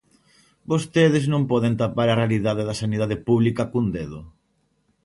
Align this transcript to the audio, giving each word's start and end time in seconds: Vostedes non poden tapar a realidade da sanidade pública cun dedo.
Vostedes 0.71 1.25
non 1.33 1.43
poden 1.51 1.73
tapar 1.81 2.07
a 2.09 2.19
realidade 2.21 2.61
da 2.65 2.79
sanidade 2.81 3.17
pública 3.27 3.63
cun 3.71 3.85
dedo. 3.95 4.19